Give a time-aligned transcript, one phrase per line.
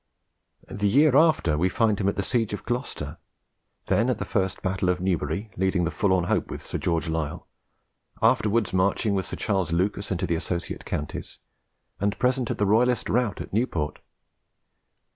[0.67, 3.19] The year after we find him at the siege of Gloucester,
[3.85, 7.45] then at the first battle of Newbury leading the forlorn hope with Sir George Lisle,
[8.19, 11.37] afterwards marching with Sir Charles Lucas into the associate counties,
[11.99, 13.99] and present at the royalist rout at Newport.